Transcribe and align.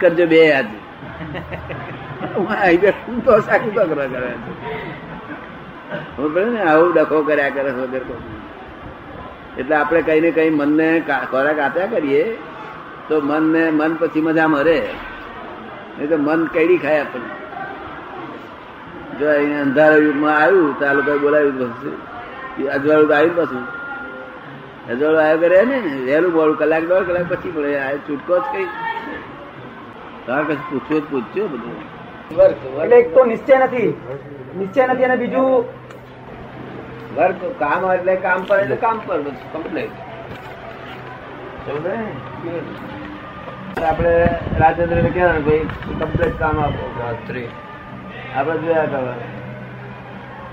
કરજો 0.00 0.24
બે 0.32 0.40
યાદ 0.48 0.68
હું 3.06 3.18
તો 3.24 3.32
સાકું 3.40 3.72
કરવા 3.74 4.08
કરે. 4.14 4.30
પડે 6.16 6.50
ને? 6.50 6.60
આવું 6.62 6.90
ડખો 6.94 7.18
કર્યા 7.28 7.54
કરે 7.56 7.70
વગર 7.78 8.04
એટલે 9.58 9.74
આપણે 9.76 10.00
કઈ 10.08 10.20
ને 10.20 10.30
કઈ 10.30 10.50
મનને 10.50 10.88
ખોરાક 11.30 11.58
આપ્યા 11.58 11.92
કરીએ, 11.94 12.22
તો 13.08 13.14
મનને, 13.20 13.62
મન 13.70 13.92
પછી 14.00 14.20
મજા 14.26 14.48
મરે. 14.48 14.78
નહીં 15.96 16.08
તો 16.10 16.16
મન 16.26 16.40
કઈડી 16.54 16.78
ખાય 16.84 17.00
આપણને. 17.00 17.32
જો 19.18 19.26
અહીંયા 19.30 19.64
અંધારા 19.66 20.00
યુગમાં 20.06 20.36
આવ્યું, 20.42 20.70
તો 20.78 20.82
આ 20.86 20.94
લોકો 20.98 21.12
બોલાવ્યું 21.18 21.56
અજવાળું 22.74 23.10
આવ્યું 23.16 23.36
પાછું. 23.36 23.64
અજવાળું 24.90 25.20
આવ્યો 25.22 25.40
કરે 25.42 25.58
ને, 25.70 25.78
વહેલું 26.06 26.32
બોલું, 26.32 26.54
કલાક 26.60 26.84
દોઢ 26.90 27.06
કલાક 27.08 27.26
પછી 27.32 27.50
પડે 27.56 27.70
આ 27.78 27.90
છૂટકો 28.08 28.34
જ 28.38 28.44
કઈ. 28.52 28.68
તાર 30.26 30.42
કશું 30.48 30.60
પૂછ્યું 30.70 31.02
જ 31.02 31.06
પૂછ્યું 31.10 31.50
બધું. 31.52 31.76
એટલે 32.82 32.96
એક 33.00 33.08
તો 33.14 33.20
નિશ્ચય 33.32 33.56
નથી. 33.66 33.90
નિશ્ચય 34.58 34.82
નથી 34.86 35.06
અને 35.08 35.16
બીજું? 35.22 35.48
વર્ક 37.16 37.40
કામ 37.60 37.82
એટલે 37.92 38.14
કામ 38.26 38.40
પર 38.48 38.58
એટલે 38.64 38.76
કામ 38.84 38.96
પર 39.06 39.18
કમ્પ્લેટ 39.52 39.94
આપણે 43.88 44.12
રાજેન્દ્ર 44.60 44.98
ને? 45.02 45.10
કહેવાનું 45.16 45.44
ભાઈ 45.46 45.64
કમ્પ્લેટ 46.00 46.34
કામ 46.42 46.56
આપો 46.64 46.84
રાત્રે 47.00 47.42
આપણે 48.36 48.56
જોયા 48.64 48.88
કરવા 48.92 49.18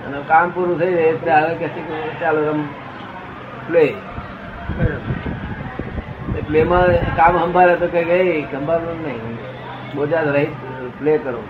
અને 0.07 0.17
કામ 0.31 0.47
પૂરું 0.55 0.75
થઈ 0.81 0.93
જાય 0.97 1.11
એટલે 1.13 1.31
હવે 1.37 1.53
કે 1.61 1.67
ચાલો 2.21 2.39
રમ 2.49 2.61
પ્લે 3.67 3.85
પ્લે 6.47 6.59
માં 6.71 6.89
કામ 7.19 7.33
સંભાળે 7.43 7.75
તો 7.83 7.87
કઈ 7.93 8.05
ગઈ 8.09 8.41
સંભાળવું 8.51 8.99
નહીં. 9.05 9.37
બોજા 9.97 10.23
રહી 10.35 10.49
પ્લે 10.99 11.13
કરો. 11.25 11.41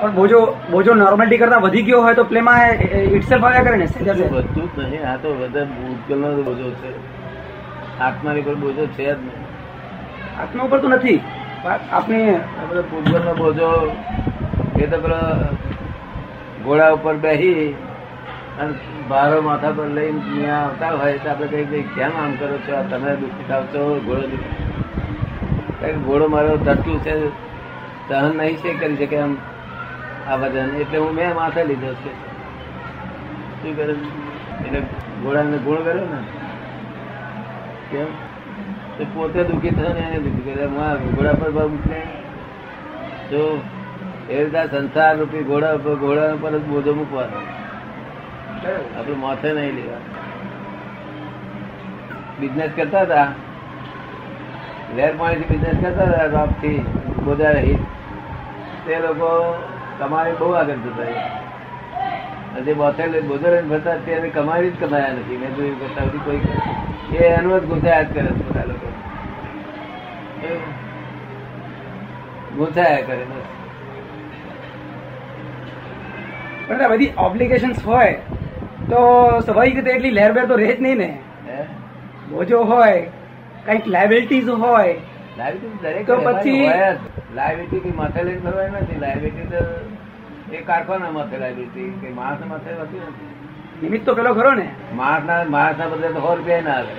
પણ 0.00 0.12
બોજો 0.18 0.40
બોજો 0.72 0.92
નોર્મેલિટી 0.98 1.40
કરતા 1.42 1.62
વધી 1.64 1.86
ગયો 1.86 2.02
હોય 2.04 2.16
તો 2.18 2.24
પ્લેમાં 2.32 2.60
ઇટસેલ્ફ 3.16 3.44
આવ્યા 3.46 3.66
કરે 3.68 3.76
ને 3.80 3.86
વધતું 3.86 4.66
જ 4.74 4.76
નહીં 4.90 5.04
આ 5.12 5.16
તો 5.22 5.28
બધા 5.40 5.66
ભૂતગલનો 5.72 6.28
બોજો 6.48 6.68
છે. 6.82 6.90
આત્માની 8.06 8.44
પર 8.48 8.56
બોજો 8.62 8.84
છે 8.96 9.04
જ 9.04 9.18
નહીં. 9.24 9.42
આત્મા 10.42 10.64
ઉપર 10.68 10.78
તો 10.84 10.88
નથી. 10.94 11.18
આપણે 11.66 12.20
ભૂતગલનો 12.90 13.32
બોજો 13.42 13.68
એ 14.82 14.86
તો 14.86 14.98
પેલો 15.04 15.20
ઘોડા 16.64 16.90
ઉપર 16.96 17.16
બેસી 17.24 17.66
અને 18.60 18.72
ભારો 19.10 19.38
માથા 19.48 19.74
પર 19.78 19.88
લઈને 19.96 20.20
ત્યાં 20.28 20.62
આવતા 20.62 20.92
હોય 21.02 21.18
તો 21.24 21.28
આપણે 21.32 21.48
કઈ 21.52 21.66
કઈ 21.72 21.84
કેમ 21.96 22.12
આમ 22.22 22.32
કરો 22.40 22.56
છો? 22.66 22.72
આ 22.80 22.86
તમે 22.92 23.10
દુઃખી 23.22 23.46
થાવ 23.50 23.64
છો? 23.74 23.82
ઘોડો 24.06 24.24
દુઃખી 24.32 24.66
ઘોડો 25.86 26.28
મારો 26.28 26.56
ધટલું 26.56 27.00
છે 27.00 27.28
સહન 28.08 28.36
નહીં 28.36 28.56
છે 28.56 28.74
કરી 28.74 28.96
શકે 28.96 29.18
આમ 29.18 29.36
આ 30.28 30.36
વજન. 30.36 30.76
એટલે 30.76 30.98
હું 30.98 31.14
મેં 31.14 31.34
માથે 31.34 31.64
લીધો 31.64 31.94
છે. 31.94 32.12
શું 33.62 33.76
કરે? 33.76 33.92
એટલે 34.66 34.80
ઘોડાને 35.22 35.58
ગુણ 35.58 35.76
કર્યો 35.76 36.04
ને? 36.04 36.22
કેમ? 37.90 38.06
તે 38.98 39.04
પોતે 39.04 39.44
દુઃખી 39.44 39.70
થયો 39.70 39.88
ને 39.88 40.00
એને 40.00 40.18
દુઃખી 40.18 40.50
કરે 40.50 40.64
હું 40.64 41.16
ઘોડા 41.16 41.32
પર 41.32 41.50
ભાવ 41.50 41.68
મૂકીને 41.68 42.06
જો 43.30 43.62
એ 44.30 44.44
રીતે 44.44 44.66
સંસાર 44.66 45.18
રૂપી 45.18 45.42
ઘોડા 45.42 45.72
ઉપર 45.72 45.94
ઘોડા 45.94 46.34
પર 46.40 46.58
જ 46.58 46.62
બોધો 46.62 46.94
મૂકવાનો. 46.94 47.38
આપણે 48.98 49.14
માથે 49.14 49.52
નહીં 49.52 49.74
લેવા. 49.74 49.96
બિઝનેસ 52.40 52.70
કરતા 52.76 53.00
હતા? 53.00 53.32
વેર 54.96 55.12
પાણીથી 55.18 55.50
બિઝનેસ 55.50 55.76
કરતા 55.82 56.04
હતા 56.04 56.26
રોપથી 56.34 56.78
બધા 57.26 57.50
રહી. 57.50 57.76
તે 58.86 58.94
લોકો 58.98 59.28
કમાણી 59.98 60.38
બહુ 60.38 60.48
આગળ 60.52 60.80
જતા 60.86 62.62
જે 62.66 62.72
બોથેલ 62.74 63.12
બોજો 63.22 63.48
ભરતા 63.70 63.96
તેને 64.06 64.28
કમાણી 64.28 64.70
જ 64.70 64.80
કમાયા 64.80 65.12
નથી. 65.12 65.36
મેં 65.36 65.50
જોયું 65.56 65.78
કરતા 65.80 66.04
સુધી 66.04 66.24
કોઈ 66.24 66.40
એ 67.18 67.20
એનું 67.26 67.60
જ 67.60 67.64
ગુંચાયા 67.64 68.02
જ 68.02 68.14
કરે 68.14 68.30
બધા 68.48 68.66
લોકો. 68.70 68.88
ગુંચાયા 72.56 73.06
કરે 73.06 73.22
બસ. 73.24 73.46
પણ 76.68 76.82
આ 76.84 76.88
બધી 76.88 77.10
ઓબ્લિગેશન્સ 77.18 77.78
હોય 77.86 78.12
તો 78.90 78.98
સ્વાભાવિક 79.40 79.74
રીતે 79.74 79.90
એટલી 79.90 80.10
લહેરબેર 80.10 80.44
તો 80.46 80.56
રહે 80.56 80.72
જ 80.72 80.82
નહીં 80.82 80.98
ને. 80.98 81.10
બોજો 82.30 82.58
હોય 82.72 82.98
કંઈક 83.68 83.88
લાયબિલિટીઝ 83.94 84.48
હોય 84.64 84.92
તો 86.06 86.14
પછી-. 86.26 86.68
લાયબિલિટી 87.34 87.92
માથે 87.96 88.22
લઈને 88.26 88.40
ફરવાની 88.44 88.76
નથી. 88.76 89.00
લાયબિલિટી 89.00 89.46
તો 89.52 90.54
એ 90.56 90.60
કારખાના 90.68 91.10
માથે 91.16 91.36
લાયબિલિટી 91.42 91.88
કે 92.02 92.12
માણસ 92.20 92.46
માથે 92.52 92.70
હોતી. 92.78 93.00
નથી 93.08 93.28
નિમિત્ત 93.82 94.06
તો 94.06 94.14
પેલો 94.14 94.30
ખરો 94.34 94.52
ને. 94.60 94.66
માણસના 94.94 95.36
માણસના 95.56 95.88
બદલે 95.88 96.08
તો 96.08 96.20
સો 96.20 96.34
રૂપિયા 96.34 96.60
ના 96.60 96.76
આવે. 96.78 96.94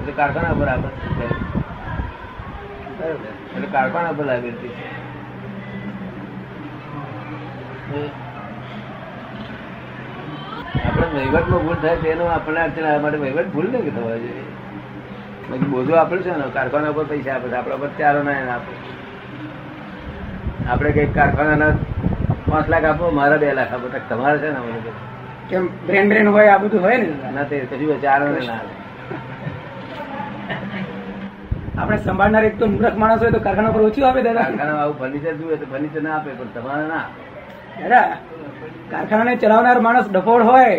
એટલે 0.00 0.12
કારખાના 0.12 0.54
પર 0.60 0.68
આપે. 0.74 0.90
એટલે 3.54 3.68
કારખાના 3.72 4.12
પર 4.12 4.24
લાયબિલિટી 4.24 4.70
આપણે 10.86 10.86
આપણે 10.86 11.06
વહીવટમાં 11.14 11.62
ભૂલ 11.66 11.78
થાય 11.82 11.96
તેનો 12.06 12.24
આપણે 12.36 12.98
માટે 13.02 13.18
વહીવટ 13.18 13.48
ભૂલ 13.52 13.68
નહીં 13.72 13.94
થવા 13.96 14.16
જોઈએ. 14.24 14.46
બાકી 15.48 15.68
બોજો 15.74 15.94
આપણે 15.96 16.22
છે 16.22 16.30
ને 16.30 16.46
કારખાના 16.56 16.92
પર 16.96 17.04
પૈસા 17.10 17.34
આપે 17.36 17.46
આપણા 17.56 17.76
પર 17.82 17.90
ચારો 17.98 18.20
ના 18.22 18.36
એને 18.40 18.50
આપે. 18.56 18.72
આપણે 20.70 20.90
કંઈક 20.92 21.12
કારખાનાના 21.14 21.72
પાંચ 22.48 22.66
લાખ 22.72 22.86
આપો 22.90 23.04
મારા 23.18 23.40
બે 23.42 23.48
લાખ 23.58 23.72
આપો. 23.74 23.86
તમારે 24.08 24.38
છે 24.42 24.48
ને 24.54 24.58
અમે 24.60 24.70
કેમ 25.50 25.64
બ્રેન 25.86 26.06
બ્રેન 26.10 26.26
હોય 26.34 26.50
આ 26.54 26.58
બધું 26.58 26.82
હોય 26.82 26.96
ને? 26.98 27.08
ના 27.36 27.44
તે 27.44 27.56
કશું 27.70 28.00
ચારો 28.02 28.26
ને 28.34 28.40
ના 28.46 28.60
આપણે 31.78 31.96
સંભાળનાર 31.98 32.44
એક 32.44 32.58
તો 32.58 32.64
મૂર્ખ 32.66 32.96
માણસ 32.96 33.20
હોય 33.22 33.30
તો 33.30 33.40
કારખાના 33.40 33.74
પર 33.74 33.82
ઓછું 33.88 34.04
આવે 34.08 34.20
દાદા. 34.22 34.44
કારખાના 34.44 34.78
આવું 34.82 34.96
ફર્નિચર 35.00 35.34
જોઈએ 35.40 35.56
તો 35.56 35.66
ફર્નિચર 35.72 36.00
ના 36.02 36.14
આપે 36.16 36.30
પણ 36.38 36.50
તમારે 36.54 36.84
ના 36.92 37.02
આપે. 37.02 37.20
દાદા 37.80 38.06
કારખાનાને 38.90 39.34
ચલાવનાર 39.42 39.78
માણસ 39.80 40.08
ડફોડ 40.10 40.42
હોય 40.42 40.72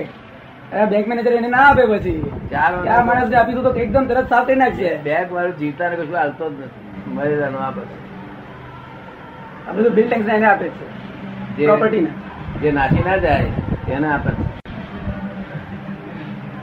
બેંક 0.73 1.07
મેનેજર 1.07 1.31
એને 1.31 1.47
ના 1.47 1.57
આપે 1.57 1.85
પછી. 1.85 2.31
ચાર 2.51 2.75
માણસ 2.75 3.33
આપી 3.33 3.53
માણસને 3.53 3.61
તો 3.61 3.73
એકદમ 3.73 4.05
તરત 4.05 4.29
સાફ 4.29 4.45
કરી 4.45 4.55
નાખશે. 4.55 4.97
બેંક 4.97 5.31
વાળું 5.31 5.57
જીતા 5.57 5.89
ને 5.89 5.95
કશું 5.95 6.15
હાલતો 6.15 6.49
જ 6.49 6.53
નથી. 6.53 7.11
મરેલાનો 7.11 7.57
આપે 7.57 7.81
આ 9.69 9.73
બધું. 9.73 9.93
બિલ્ડિંગ 9.93 10.29
એને 10.29 10.45
આપે 10.45 10.67
છે. 10.67 10.89
જે- 11.57 11.65
પ્રોપર્ટી 11.65 11.99
ને. 11.99 12.07
જે 12.61 12.71
નાખી 12.71 13.03
ના 13.05 13.17
જાય 13.17 13.45
એને 13.91 14.07
આપે 14.13 14.29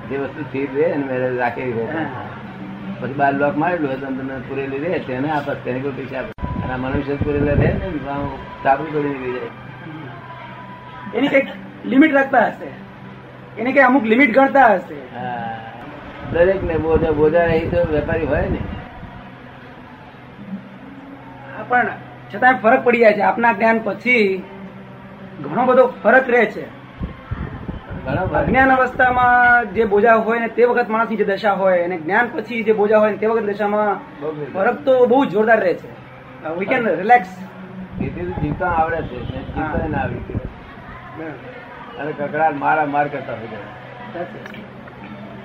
જે 0.08 0.16
વસ્તુ 0.16 0.42
સ્થિર 0.42 0.68
રહે 0.74 0.82
એને 0.82 1.06
મેરેજ 1.06 1.36
રાખેલી 1.36 1.72
રહે 1.72 1.86
પછી 3.00 3.12
બાર 3.12 3.34
લોક 3.34 3.56
મારેલું 3.56 3.88
હોય 3.88 3.96
તમને 3.96 4.38
પૂરેલી 4.48 4.78
રહે 4.78 4.98
તેને 4.98 5.30
આપે 5.30 5.54
તેને 5.54 5.80
કોઈ 5.80 5.92
પૈસા 5.92 6.18
આપે 6.18 6.62
અને 6.64 6.76
મનુષ્ય 6.76 7.14
પૂરેલા 7.14 7.52
રહે 7.52 7.72
ને 7.72 7.90
સાબુ 8.62 8.84
તોડી 8.84 9.08
નીકળી 9.08 9.32
જાય. 9.32 9.48
એની 11.18 11.28
કંઈક 11.28 11.46
લિમિટ 11.86 12.14
રાખતા 12.14 12.46
હશે. 12.46 12.85
એને 13.58 13.72
કઈ 13.72 13.80
અમુક 13.80 14.04
લિમિટ 14.04 14.34
ગણતા 14.34 14.66
હશે. 14.74 14.98
દરેક 16.32 16.62
ને 16.64 16.76
બોજા 16.76 17.10
બોજા 17.10 17.44
એ 17.44 17.60
તો 17.70 17.92
વેપારી 17.92 18.26
હોય 18.26 18.48
ને. 18.48 18.58
પણ 21.68 21.86
છતાં 22.34 22.54
ફરક 22.62 22.84
પડી 22.84 22.98
જાય 22.98 23.12
છે. 23.12 23.20
આપના 23.20 23.52
જ્ઞાન 23.52 23.78
પછી 23.84 24.42
ઘણો 25.42 25.64
બધો 25.64 25.86
ફરક 26.02 26.30
રહે 26.30 26.44
છે. 26.46 26.64
અજ્ઞાન 28.34 28.70
અવસ્થામાં 28.70 29.74
જે 29.74 29.84
બોજા 29.84 30.14
હોય 30.14 30.38
ને 30.38 30.48
તે 30.48 30.64
વખત 30.64 30.88
માણસની 30.88 31.16
જે 31.16 31.24
દશા 31.24 31.52
હોય 31.52 31.82
અને 31.82 31.96
જ્ઞાન 31.98 32.28
પછી 32.34 32.62
જે 32.62 32.72
બોજા 32.72 32.98
હોય 32.98 33.10
ને 33.10 33.16
તે 33.16 33.26
વખત 33.26 33.42
દશામાં 33.42 33.90
ફરક 34.54 34.76
તો 34.86 35.06
બહુ 35.06 35.24
જોરદાર 35.24 35.60
રહે 35.60 35.74
છે. 35.74 35.88
વી 36.58 36.66
કેન 36.66 36.88
રિલેક્સ 36.88 37.28
જીવતા 38.42 38.68
આવડે 38.68 39.02
છે. 39.02 39.18
જીવતા 39.54 39.88
ના 39.88 39.98
આવી 39.98 40.20
ગયું. 40.28 41.34
અને 42.00 42.12
કકડા 42.12 42.50
મારા 42.58 42.86
માર 42.86 43.06
કરતા 43.08 43.36
હોય 43.36 43.48
છે. 43.50 43.58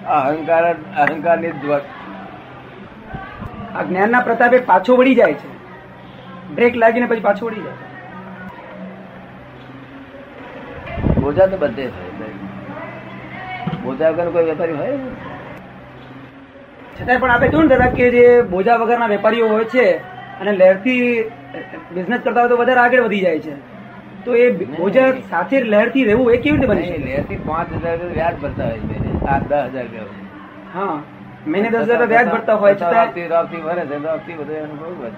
આ 0.07 0.19
અહંકારની 0.23 0.75
અહંકારની 0.97 1.53
જ્ઞાન 1.53 1.71
ના 1.71 1.81
આ 3.75 3.83
જ્ઞાનના 3.83 4.21
પ્રતાપે 4.21 4.57
પાછો 4.65 4.93
વળી 4.95 5.15
જાય 5.15 5.33
છે 5.33 5.49
બ્રેક 6.55 6.73
લાગીને 6.75 7.07
પછી 7.07 7.19
પાછો 7.21 7.43
વળી 7.45 7.63
જાય 7.63 7.79
બોજા 11.21 11.47
તો 11.47 11.57
બધે 11.57 11.85
બોજા 13.83 14.11
વગર 14.11 14.29
કોઈ 14.31 14.45
વેપારી 14.45 14.77
હોય? 14.77 14.97
છતાંય 16.95 17.19
પણ 17.19 17.31
આપણે 17.31 17.49
જોયું 17.49 17.69
દાદા 17.69 17.91
કે 17.91 18.05
જે 18.11 18.25
બોજા 18.49 18.77
વગરના 18.77 19.07
વેપારીઓ 19.07 19.47
હોય 19.47 19.65
છે 19.65 19.85
અને 20.39 20.51
લહેરથી 20.51 21.03
બિઝનેસ 21.93 22.21
કરતા 22.21 22.41
હોય 22.41 22.49
તો 22.49 22.57
વધારે 22.57 22.79
આગળ 22.79 23.03
વધી 23.03 23.21
જાય 23.21 23.39
છે 23.39 23.53
તો 24.25 24.35
એ 24.35 24.45
બોજા 24.73 25.07
સાથે 25.29 25.55
લહેરથી 25.65 26.05
રહેવું 26.05 26.33
એ 26.33 26.37
કેવી 26.37 26.57
રીતે 26.57 26.69
બની 26.71 26.87
શકે? 26.87 26.99
લેરથી 27.07 27.39
પાંચ 27.47 27.69
હજાર 27.77 27.97
વ્યાજ 28.11 28.35
ભરતા 28.41 28.67
હોય 28.67 28.81
છે. 28.83 28.95
સાત 29.23 29.43
દસ 29.45 29.73
હજાર 29.73 29.85
રૂપિયા 29.85 30.75
હા. 30.75 30.95
મહિને 31.47 31.69
દસ 31.69 31.87
હજાર 31.89 32.07
વ્યાજ 32.07 32.27
ભરતા 32.29 32.57
હોય 32.57 32.75
છે 32.75 32.85
રોપથી 32.93 33.27
રોપથી 33.29 33.61
ભરે 33.65 33.83
છે 33.85 33.97
રોપથી 34.05 34.37
બધું 34.39 34.55
એનું 34.57 34.77
બહુ 34.79 34.89
ભરે 34.95 35.11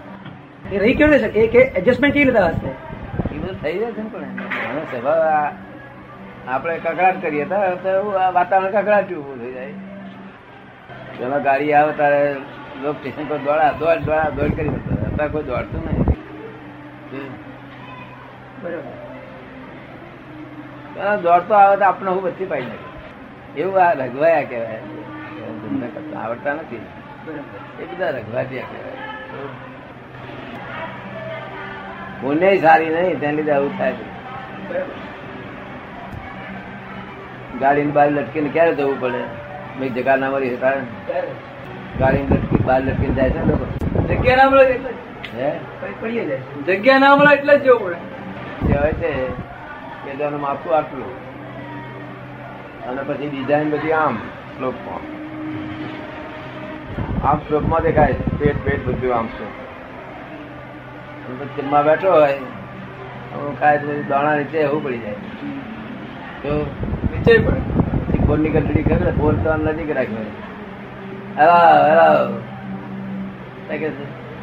એ 0.72 0.80
રહી 0.80 0.96
કેવી 0.96 1.12
રીતે 1.16 1.28
શકે? 1.28 1.48
કે 1.50 1.62
એડજસ્ટમેન્ટ 1.76 2.16
કેવી 2.16 2.28
રીતે 2.30 2.42
હશે? 2.50 2.72
એ 3.28 3.36
બધું 3.36 3.56
થઈ 3.62 3.76
જાય 3.76 3.94
છે 3.94 4.02
ને 4.02 4.10
પણ 4.10 4.30
એનો 4.68 4.84
સ્વભાવ 4.88 5.22
આપણે 6.48 6.76
કકડાટ 6.80 7.18
કરીએ 7.24 7.46
તો 7.46 7.94
વાતાવરણ 8.34 8.74
કકડાટ 8.76 9.10
ઉભું 9.14 9.40
થઈ 9.40 9.54
જાય. 9.54 9.76
પેલા 11.18 11.42
ગાડી 11.42 11.74
આવે 11.76 11.94
તારે 11.98 12.22
લોકો 12.84 12.98
સ્ટેશન 13.00 13.26
પર 13.28 13.40
દોડા 13.46 13.72
દોડ 13.80 14.06
દોડા 14.06 14.30
દોડ 14.38 14.54
કરી 14.56 14.72
અત્યારે 14.72 15.32
કોઈ 15.32 15.46
દોડતું 15.46 15.82
નહીં 15.88 16.02
દોડતો 21.24 21.54
આવે 21.54 21.76
તો 21.78 21.86
આપણે 21.86 22.10
હું 22.12 22.22
બધી 22.24 22.46
પાઈ 22.46 22.62
નાખે. 22.62 23.62
એવું 23.62 23.76
આ 23.86 23.94
રઘવાયા 23.94 24.44
કહેવાય. 24.44 24.82
આવડતા 26.24 26.54
નથી. 26.54 26.82
એ 27.80 27.86
બધા 27.86 28.10
રઘવાટિયા 28.10 28.64
કહેવાય. 28.64 28.98
પુણ્ય 32.22 32.58
સારી 32.58 32.90
નહીં 32.90 33.20
તેના 33.20 33.32
લીધે 33.32 33.52
આવું 33.52 33.78
થાય 33.78 33.94
છે. 33.94 34.06
ગાડીની 37.60 37.92
બહાર 37.92 38.10
લટકીને 38.12 38.50
ક્યારે 38.50 38.76
જવું 38.76 39.02
પડે? 39.02 39.22
મેં 39.80 39.94
જગા 39.94 40.16
ના 40.16 40.30
મળી 40.30 40.58
કારણ 40.58 40.86
ગાડીની 42.00 42.28
લટકી 42.28 42.64
બહાર 42.64 42.82
લટકીને 42.82 43.14
જાય 43.14 43.30
છે 43.30 43.40
ને 43.40 43.46
લોકો. 43.46 43.66
જગ્યા 44.08 44.36
ના 44.36 44.50
મળે 44.50 44.66
એટલે 44.66 46.38
જગ્યા 46.68 47.00
ના 47.00 47.16
મળે 47.16 47.34
એટલે 47.36 47.58
જ 47.58 47.64
જવું 47.64 47.86
પડે. 47.86 47.98
કહેવાય 48.68 48.94
છે 48.94 49.12
કે 50.04 50.12
તેનું 50.20 50.42
માપું 50.42 50.72
આટલું. 50.78 51.12
અને 52.88 53.02
પછી 53.08 53.30
ડિઝાઇન 53.30 53.68
બધી 53.72 53.92
આમ 53.92 54.16
શ્લોકમાં 54.58 55.04
આમ 57.28 57.38
શ્લોકમાં 57.48 57.82
દેખાય, 57.82 58.16
પેટ 58.40 58.58
પેટ 58.66 58.82
બધું 58.88 59.16
આમ 59.18 59.28
અને 61.28 61.46
જમવા 61.58 61.82
બેઠો 61.82 62.10
હોય 62.12 62.38
પછી 63.60 64.04
દાણા 64.10 64.36
નીચે 64.36 64.58
એવું 64.60 64.84
પડી 64.84 64.98
જાય. 64.98 65.16
તો 66.44 66.52
નીચે 67.12 67.34
પડે. 67.38 67.62
ફોનની 68.28 68.50
ઘંટડી 68.50 68.84
કરે 68.84 69.12
ફોન 69.12 69.36
તો 69.44 69.56
નજીક 69.56 69.92
રાખ્યો 69.98 70.26
તો 73.68 73.78
કે 73.78 73.90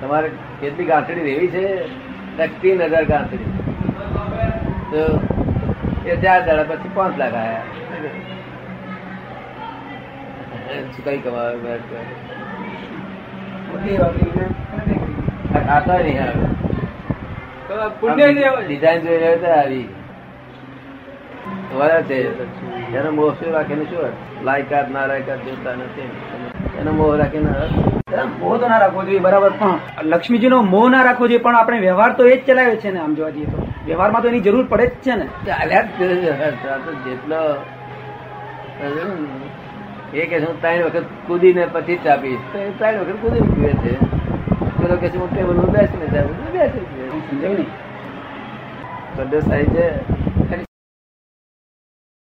તમારે 0.01 0.29
કેટલી 0.61 0.85
ગાંઠડી 0.85 1.25
રહેવી 1.29 1.49
છે? 1.49 1.65
ટકતી 2.39 2.75
નજર 2.77 3.05
ગાંઠડી. 3.05 3.70
તો 4.91 5.03
એ 6.07 6.17
ચાર 6.23 6.39
દાડા 6.47 6.67
પછી 6.71 6.93
પાંચ 6.97 7.15
લાખ 7.21 7.37
આવ્યા 7.37 7.65
કઈ 11.07 11.19
કમાવે 11.25 11.75
ખાતા 15.67 15.99
નહીં 15.99 16.23
આવે. 16.25 16.47
પુણ્ય 18.01 18.27
ડિઝાઇન 18.33 19.01
જોઈ 19.05 19.19
રહ્યો 19.23 19.53
આવી 19.55 19.87
વળે 21.73 21.99
છે 22.09 22.19
એનો 22.99 23.11
મોહ 23.19 23.31
શું 23.39 23.53
રાખીને 23.57 23.85
શું 23.91 24.45
લાયકાત 24.49 24.87
ના 24.97 25.07
લાયકાત 25.13 25.41
જોતા 25.47 25.75
નથી. 25.77 26.09
એનો 26.81 26.93
મોહ 27.01 27.11
રાખીને 27.21 27.51
મોહ 28.41 28.55
તો 28.61 28.67
ના 28.69 28.81
રાખવો 28.85 29.01
જોઈએ 29.09 29.23
બરાબર. 29.27 29.53
પણ 29.61 29.77
લક્ષ્મીજી 30.13 30.53
નો 30.55 30.59
મોહ 30.73 30.87
ના 30.95 31.03
રાખવો 31.09 31.25
જોઈએ 31.29 31.45
પણ 31.47 31.57
આપણે 31.61 31.79
વ્યવહાર 31.87 32.13
તો 32.21 32.27
એ 32.33 32.37
જ 32.39 32.41
ચલાવે 32.47 32.75
છે 32.85 32.91
ને 32.97 33.01
આમ 33.05 33.15
જોવા 33.21 33.35
જઈએ 33.37 33.49
તો. 33.53 33.59
વ્યવહારમાં 33.87 34.23
તો 34.23 34.29
એની 34.29 34.41
જરૂર 34.41 34.65
પડે 34.69 34.87
જ 34.87 34.91
છે 34.91 35.15
ને. 35.15 35.27
જેટલો 37.05 37.41
એ 40.13 40.27
કે 40.27 40.39
હું 40.39 40.61
ત્રણ 40.61 40.85
વખત 40.85 41.05
કૂદીને 41.27 41.67
પછી 41.73 41.97
જ 41.97 42.07
આપીશ 42.07 42.41
તો 42.53 42.59
એ 42.59 42.71
ત્રણ 42.71 43.01
વખત 43.01 43.19
કૂદીને 43.23 43.49
પીવે 43.55 43.73
છે. 43.83 43.93
પેલો 44.79 44.97
કે 44.97 45.09
હું 45.09 45.29
ટેબલ 45.35 45.59
બેસીને 45.67 46.07
બેસી 46.53 46.87
સમજાવ 47.29 47.53
ને? 47.53 47.65
સંદેશ 49.17 49.45
થાય 49.45 49.65
છે. 49.67 50.20